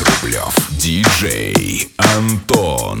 Рублев. 0.00 0.54
Диджей 0.70 1.90
Антон. 1.96 3.00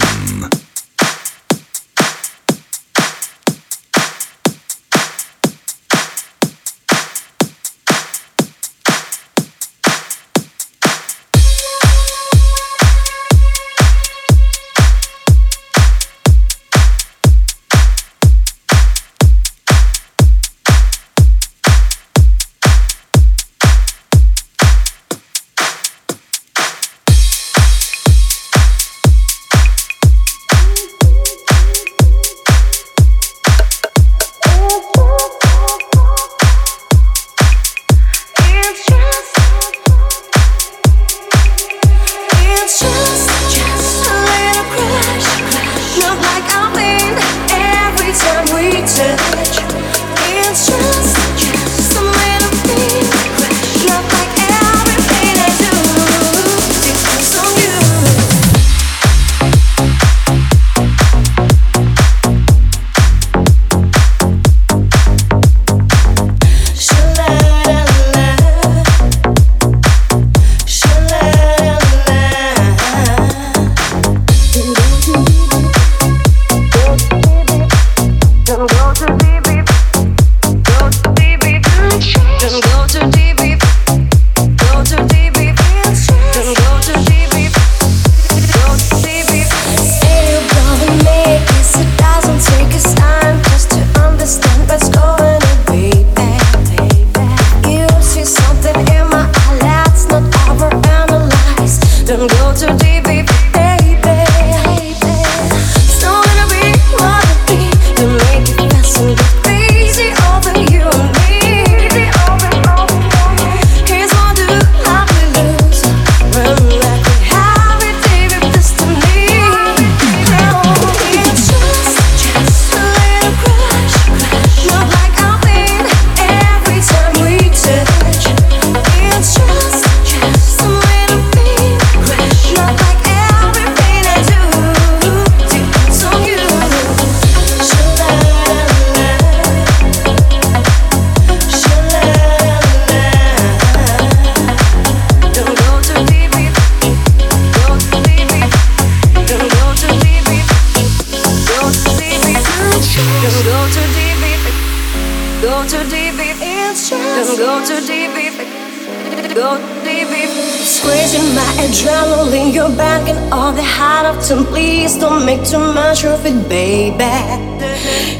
And 161.58 161.72
drama 161.74 162.30
in 162.34 162.52
your 162.54 162.70
back 162.76 163.08
and 163.08 163.32
all 163.32 163.52
the 163.52 163.62
hot 163.62 164.04
up 164.06 164.22
to 164.28 164.44
please 164.44 164.96
don't 164.96 165.24
make 165.26 165.44
too 165.44 165.58
much 165.58 166.04
of 166.04 166.24
it, 166.24 166.48
baby. 166.48 167.14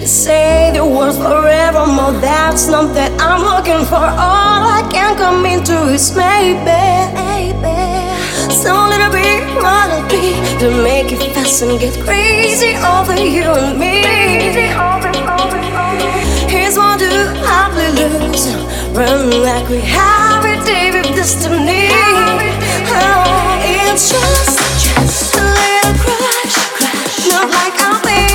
Say 0.04 0.70
the 0.74 0.84
words 0.84 1.16
forevermore, 1.16 2.12
that's 2.20 2.68
not 2.68 2.94
that 2.94 3.12
I'm 3.20 3.42
looking 3.42 3.84
for. 3.86 4.02
All 4.02 4.62
I 4.78 4.82
can 4.90 5.16
come 5.16 5.46
into 5.46 5.76
is 5.94 6.14
maybe. 6.16 6.98
So 8.50 8.72
little 8.92 9.12
bit 9.12 9.44
melody 9.62 10.34
to 10.60 10.82
make 10.82 11.12
it 11.12 11.22
fast 11.32 11.62
and 11.62 11.78
get 11.78 11.94
crazy 12.04 12.74
over 12.76 13.14
you 13.14 13.44
and 13.44 13.78
me. 13.78 14.02
Here's 16.52 16.76
one 16.76 16.98
to 16.98 17.10
hardly 17.46 17.88
lose. 18.00 18.46
Run 18.96 19.42
like 19.42 19.68
we 19.68 19.80
have 19.80 20.44
it, 20.44 20.64
David, 20.66 21.04
destiny. 21.14 21.88
It's 23.00 24.10
just, 24.10 24.58
just 24.84 25.34
a 25.36 25.42
little 25.42 25.94
crush, 26.02 26.56
crush. 26.76 27.28
Not 27.28 27.50
like 27.50 27.80
I've 27.80 28.02
been 28.02 28.27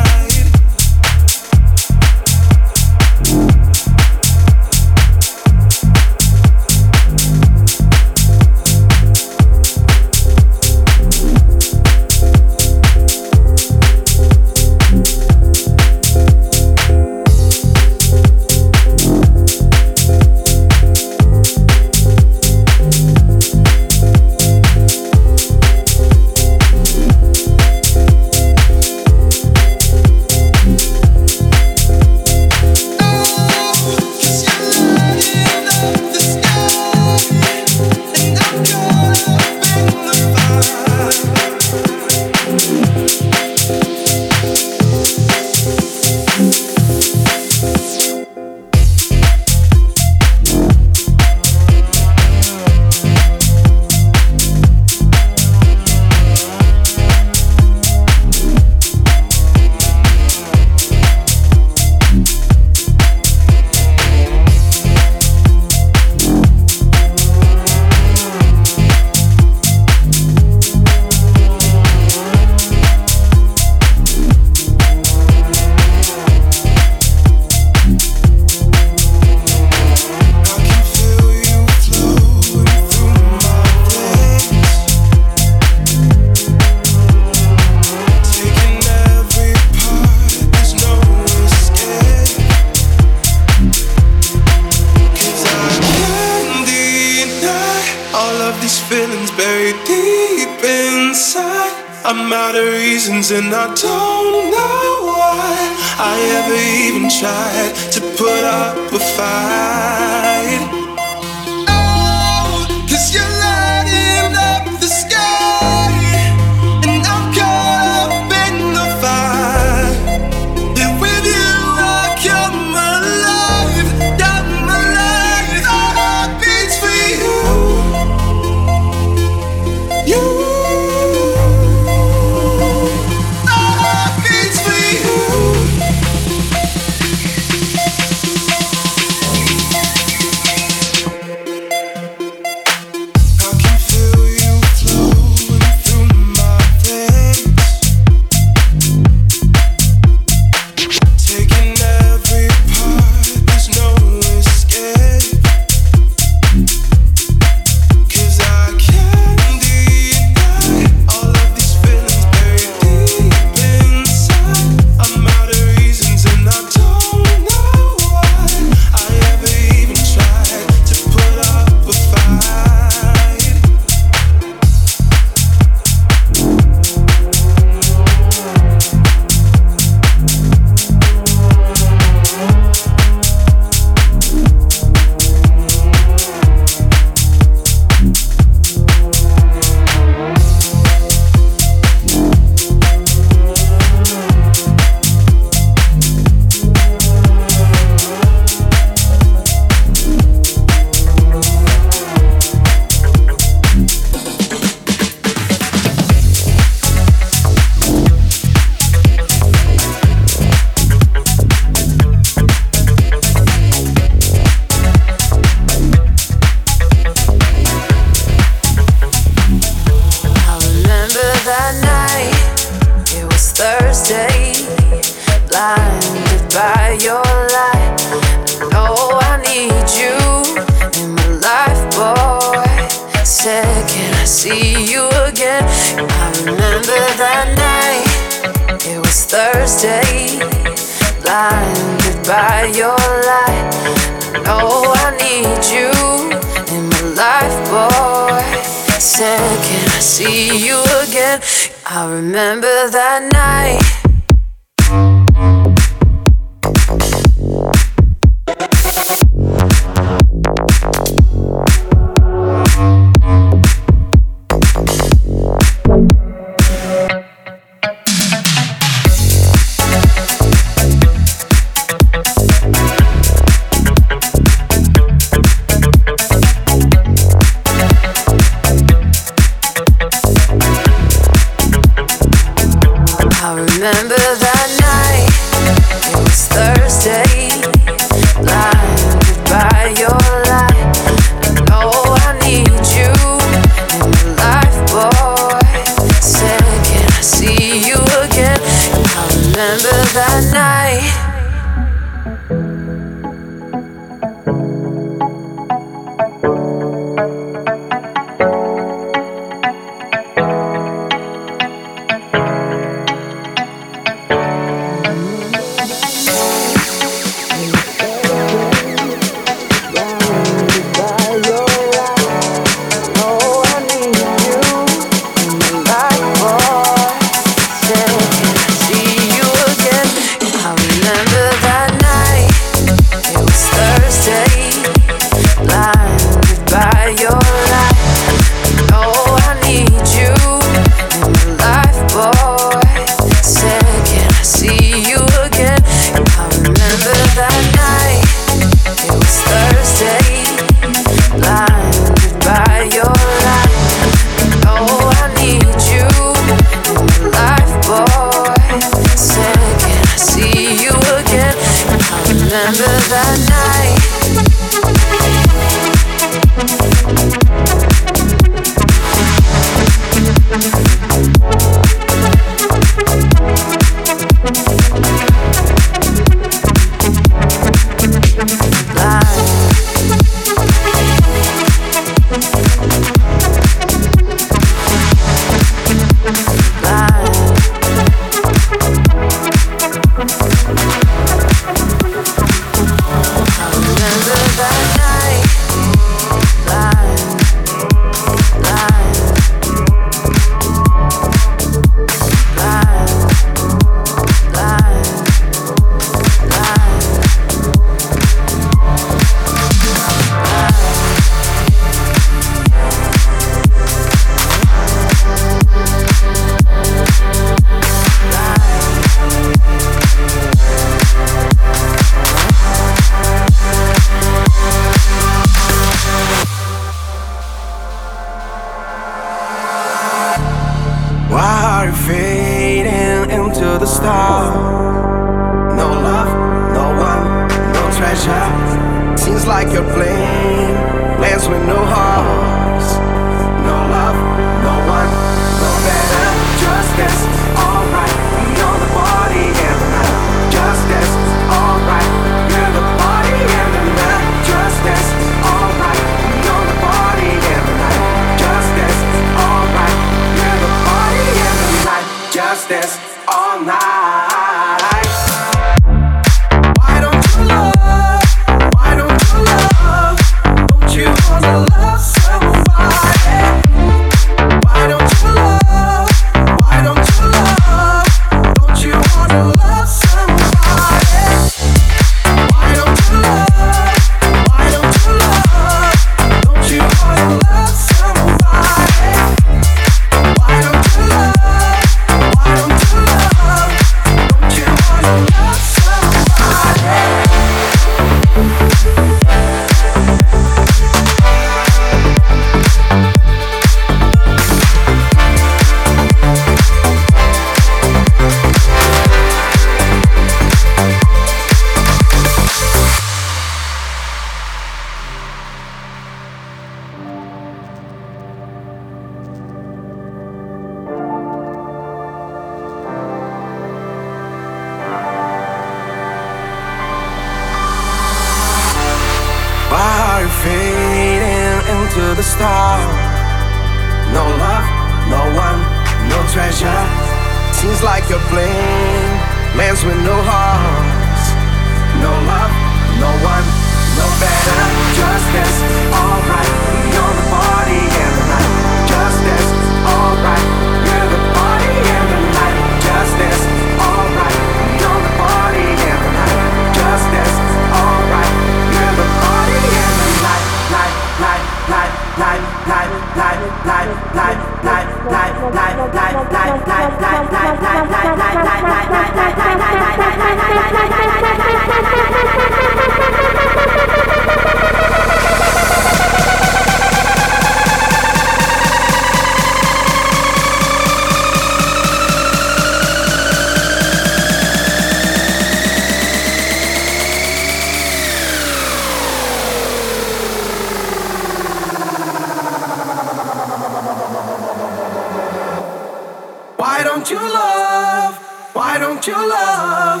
Why 596.56 596.82
don't 596.82 597.10
you 597.10 597.18
love? 597.18 598.16
Why 598.54 598.78
don't 598.78 599.06
you 599.06 599.12
love? 599.12 600.00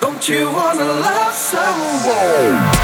Don't 0.00 0.28
you 0.28 0.52
wanna 0.52 0.84
love 0.84 1.34
someone? 1.34 2.76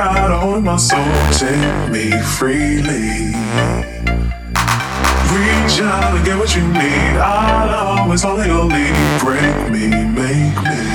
Hold 0.00 0.56
of 0.56 0.64
my 0.64 0.76
soul, 0.76 1.04
take 1.32 1.90
me 1.90 2.10
freely. 2.38 3.34
Reach 5.32 5.80
out 5.80 6.14
and 6.14 6.24
get 6.24 6.38
what 6.38 6.54
you 6.56 6.66
need. 6.68 7.16
I'll 7.18 8.00
always 8.00 8.22
follow 8.22 8.42
your 8.42 8.64
lead. 8.64 8.94
Break 9.20 9.70
me, 9.70 9.88
make 9.88 10.56
me. 10.64 10.92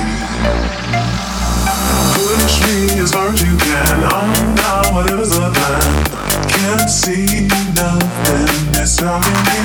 Push 2.14 2.60
me 2.66 3.00
as 3.00 3.12
far 3.12 3.28
as 3.28 3.40
you 3.40 3.56
can. 3.56 4.04
I'm 4.04 4.54
down, 4.56 4.94
whatever's 4.94 5.30
the 5.30 5.50
plan. 5.50 6.48
Can't 6.48 6.90
see 6.90 7.46
nothing 7.74 8.72
that's 8.72 8.92
stopping 8.92 9.42
me. 9.46 9.58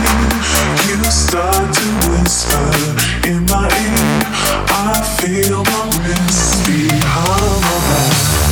You 0.87 1.03
start 1.11 1.73
to 1.73 1.87
whisper 2.09 3.27
in 3.27 3.45
my 3.45 3.65
ear. 3.65 4.23
I 4.69 5.01
feel 5.19 5.63
my 5.63 5.85
wrist 6.05 6.65
behind 6.65 7.61
my 7.61 7.79
back. 7.89 8.42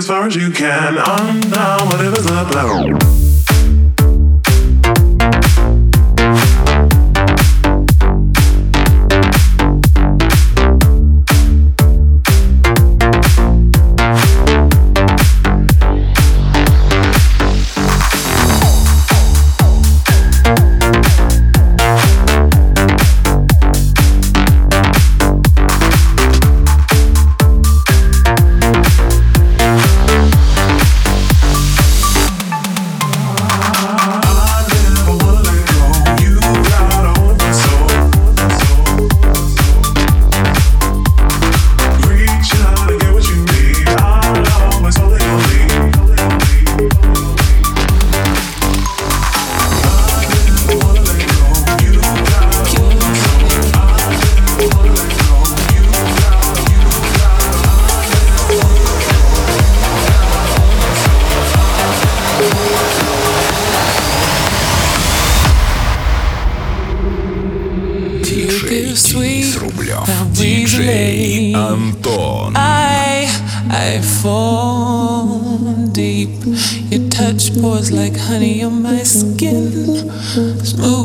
As 0.00 0.06
far 0.06 0.26
as 0.26 0.34
you 0.34 0.50
can. 0.50 0.96
I'm 0.96 1.40
down, 1.42 1.86
whatever's 1.88 2.26
up. 2.28 2.50
plan. 2.50 3.19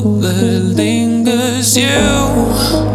It 0.08 0.78
lingers. 0.78 1.76
You, 1.76 2.95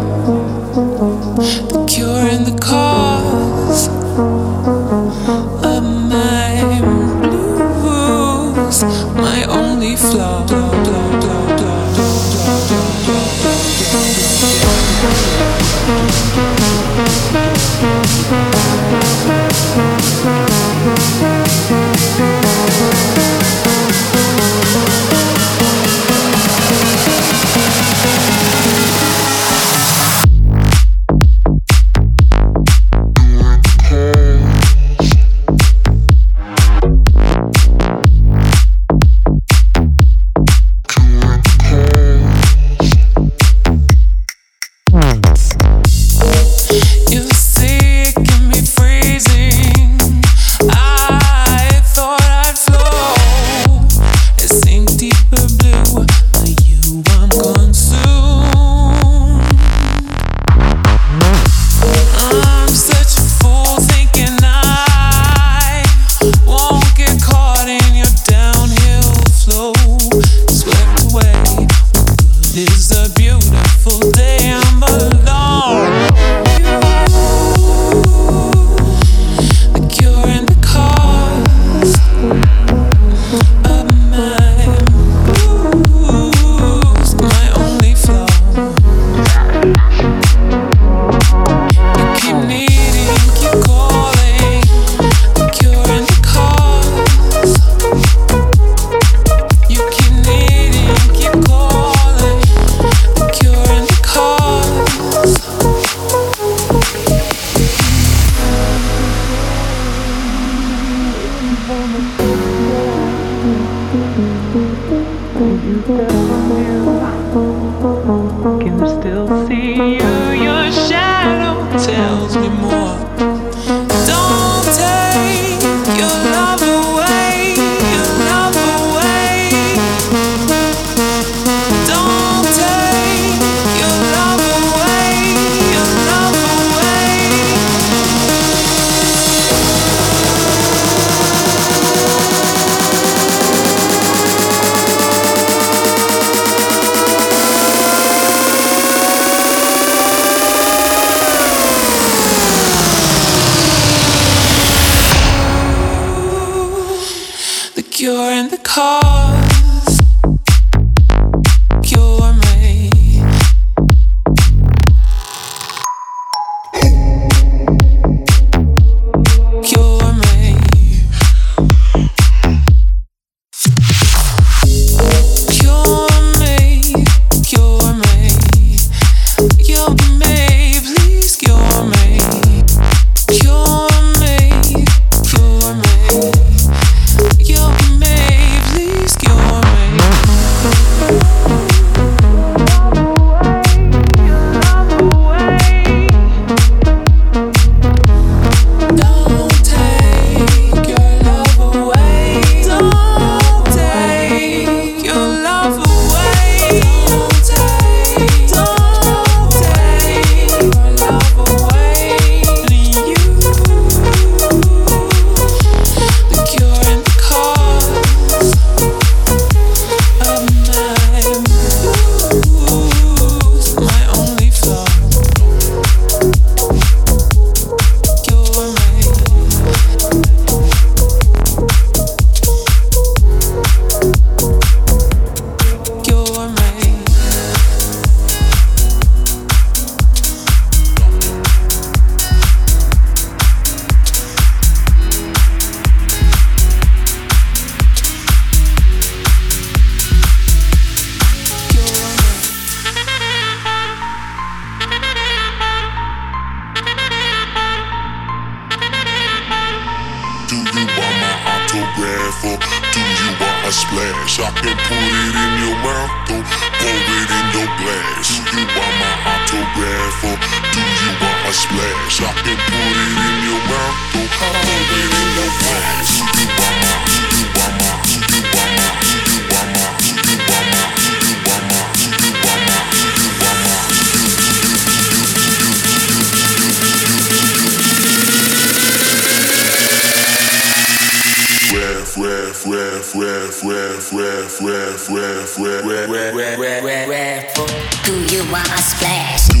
Do 298.03 298.35
you 298.35 298.51
want 298.51 298.67
a 298.67 298.77
splash? 298.79 299.60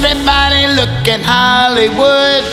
Everybody 0.00 0.68
look 0.78 1.08
at 1.08 1.22
Hollywood, 1.26 2.46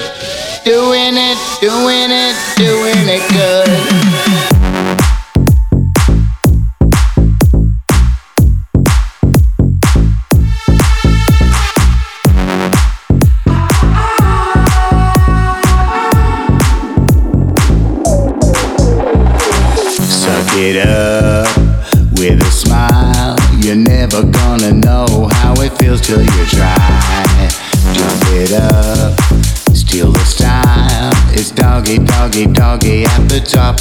doing 0.65 1.13
it, 1.13 1.37
doing 1.61 2.09
it, 2.09 2.35
doing 2.57 3.05
it 3.07 3.21
good. 3.29 3.94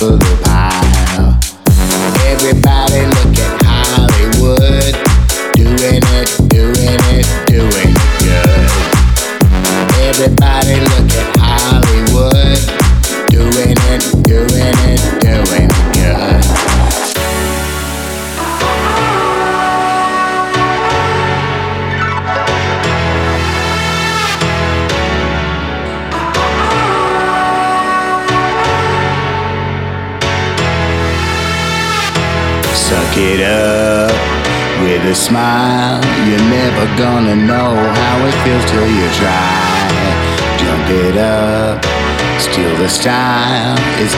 Of 0.05 0.19
the 0.19 0.34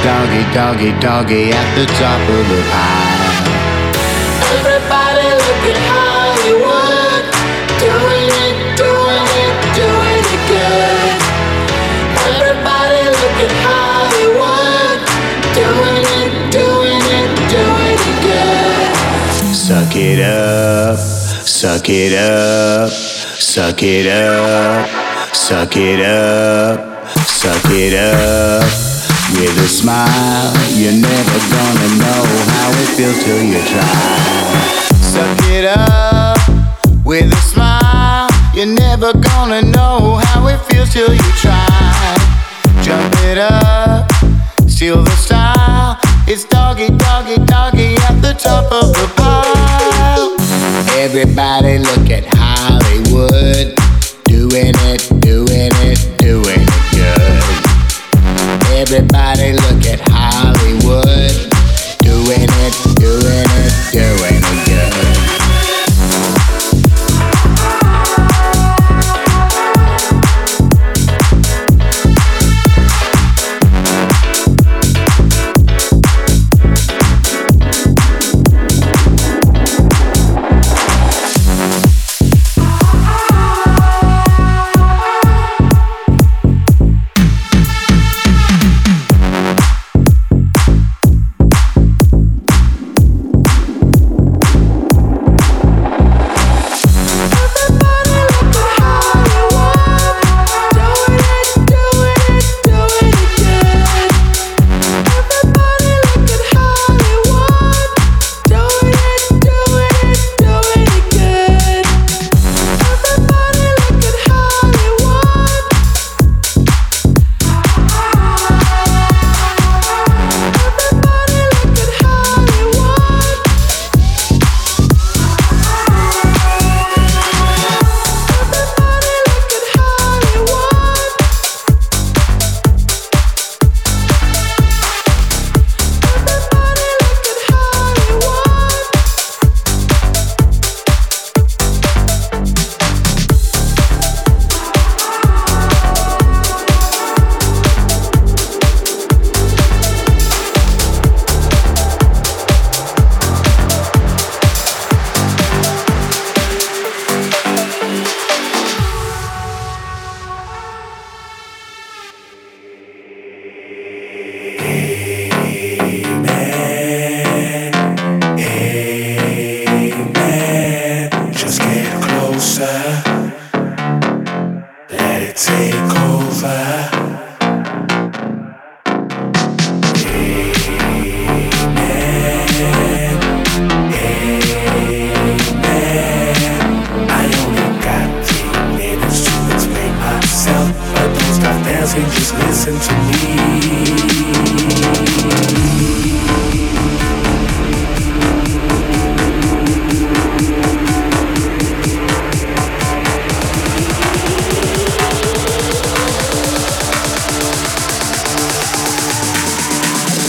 doggy, 0.07 0.43
doggy, 0.55 0.91
doggy 1.01 1.51
at 1.51 1.69
the 1.75 1.85
top 1.99 2.23
of 2.31 2.43
the 2.47 2.61
pile. 2.71 3.27
Everybody 4.55 5.27
look 5.43 5.63
at 5.73 5.81
Hollywood, 5.91 7.25
doing 7.83 8.31
it, 8.47 8.57
doing 8.79 9.27
it, 9.43 9.55
doing 9.75 10.25
it 10.35 10.43
good. 10.47 11.19
Everybody 12.23 13.03
look 13.19 13.39
at 13.47 13.55
Hollywood, 13.67 14.99
doing 15.59 16.07
it, 16.23 16.33
doing 16.55 17.03
it, 17.19 17.31
doing 17.51 17.99
it 18.11 18.19
good. 18.23 19.57
Suck 19.57 19.97
it 19.97 20.21
up, 20.23 20.99
suck 20.99 21.89
it 21.91 22.15
up, 22.15 22.91
suck 22.91 23.83
it 23.83 24.07
up, 24.07 24.87
suck 25.35 25.77
it 25.77 26.01
up, 26.01 27.09
suck 27.27 27.71
it 27.73 27.95
up. 27.95 28.86
With 29.33 29.59
a 29.59 29.69
smile, 29.69 30.55
you're 30.75 30.93
never 30.93 31.39
gonna 31.51 31.89
know 31.99 32.25
how 32.55 32.71
it 32.83 32.89
feels 32.97 33.23
till 33.25 33.43
you 33.43 33.61
try. 33.73 34.87
Suck 35.01 35.39
it 35.51 35.65
up 35.65 36.39
with 37.05 37.33
a 37.33 37.37
smile. 37.37 38.29
You're 38.55 38.67
never 38.67 39.13
gonna 39.13 39.63
know 39.63 40.21
how 40.23 40.47
it 40.47 40.59
feels 40.69 40.91
till 40.93 41.13
you 41.13 41.31
try. 41.43 42.17
Jump 42.83 43.15
it 43.25 43.39
up, 43.39 44.11
steal 44.69 45.03
the 45.03 45.17
style. 45.17 45.99
It's 46.27 46.45
doggy, 46.45 46.89
doggy, 46.89 47.37
doggy 47.45 47.97
at 48.09 48.21
the 48.23 48.33
top 48.33 48.73
of 48.73 48.93
the 48.95 49.09
pile. 49.17 50.37
Everybody 50.99 51.79
look 51.79 52.11
at 52.11 52.25
Hollywood, 52.35 53.75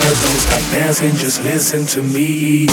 Cause 0.08 0.24
don't 0.24 0.40
stop 0.40 0.72
dancing, 0.72 1.16
just 1.16 1.44
listen 1.44 1.86
to 1.88 2.02
me. 2.02 2.66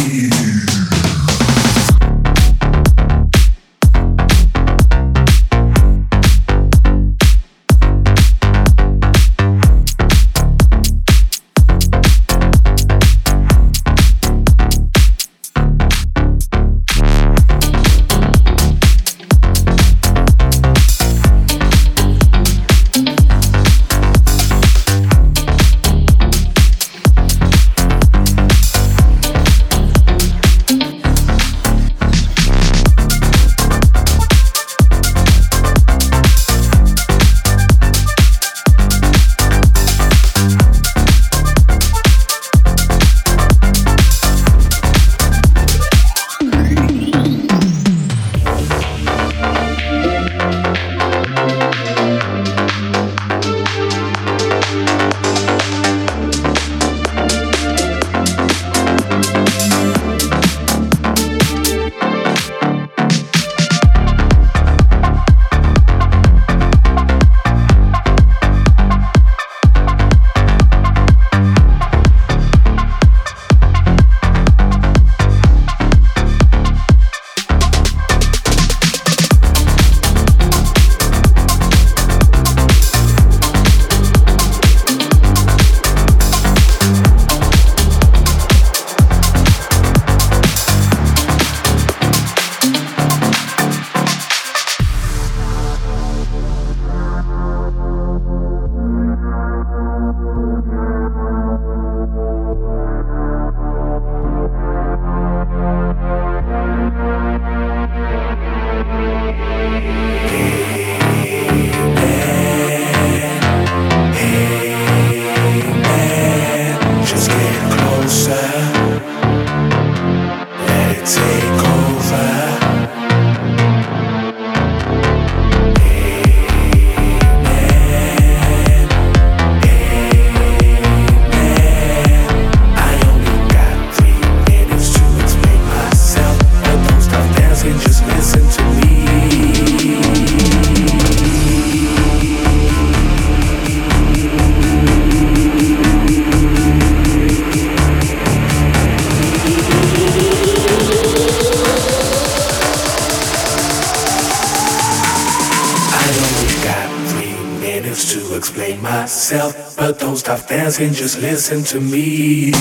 Dancing, 160.49 160.93
just 160.93 161.21
listen 161.21 161.63
to 161.63 161.81
me. 161.81 162.53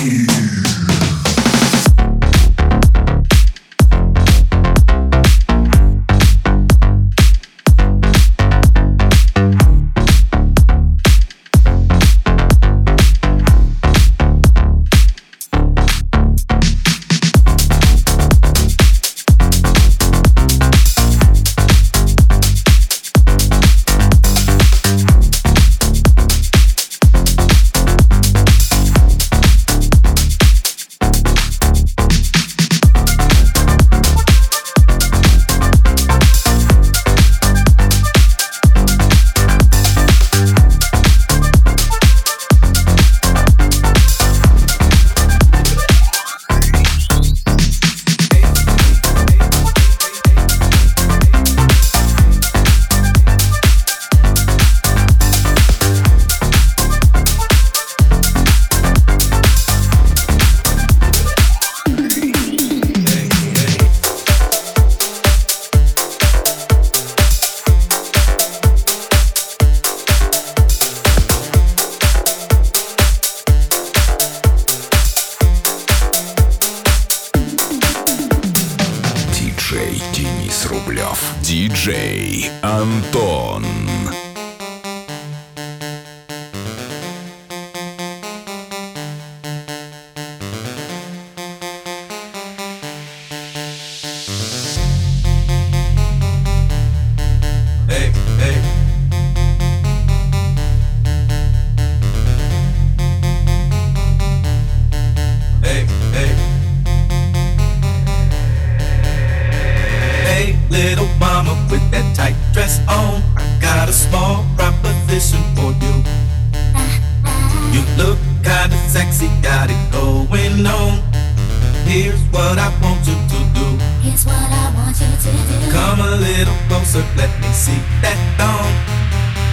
So 126.94 127.02
let 127.18 127.34
me 127.42 127.50
see 127.50 127.82
that 128.06 128.14
thong. 128.38 128.70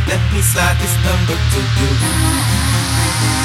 Let 0.04 0.20
me 0.28 0.44
slide 0.44 0.76
this 0.76 0.92
number 1.00 1.32
to 1.32 1.60
you. 1.80 1.88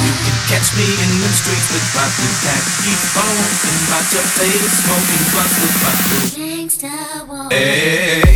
You 0.04 0.12
can 0.20 0.38
catch 0.52 0.68
me 0.76 0.84
in 0.84 1.12
the 1.24 1.32
streets 1.32 1.72
with 1.72 1.88
my 1.96 2.04
Kentucky 2.12 2.92
phone 3.16 3.40
and 3.72 4.12
your 4.12 4.28
face, 4.36 4.76
smoking 4.84 5.24
blunts 5.32 5.56
with 5.64 5.76
my 5.80 5.94
blue. 6.04 6.28
Gangsta 6.36 7.24
walk. 7.24 7.54
Hey. 7.54 8.35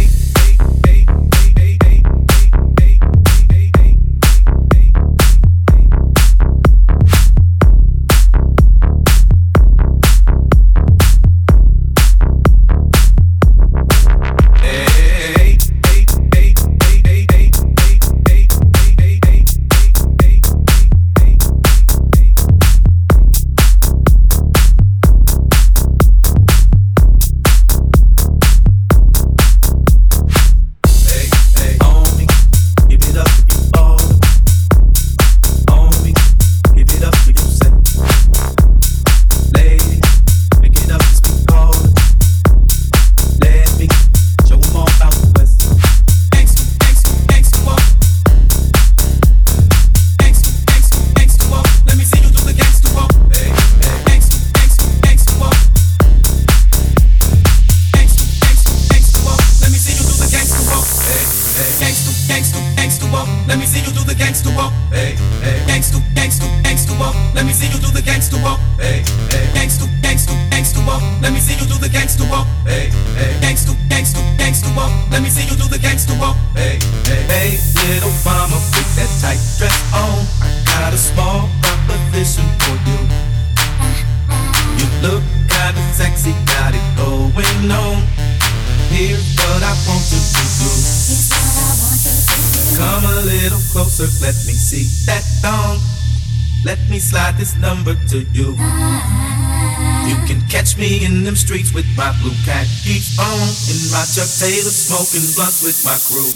Taylor 104.40 104.72
smoking 104.72 105.28
blunts 105.36 105.62
with 105.62 105.84
my 105.84 105.98
crew. 106.08 106.32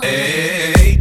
Hey. 0.00 0.97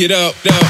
It 0.00 0.12
up. 0.12 0.34
up. 0.44 0.67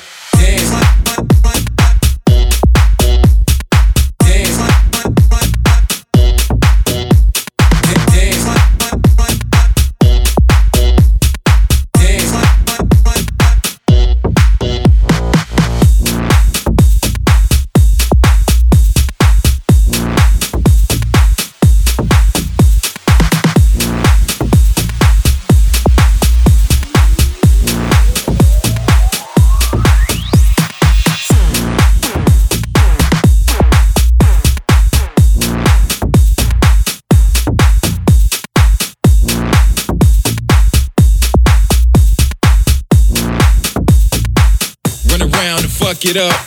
It 46.09 46.15
up. 46.15 46.46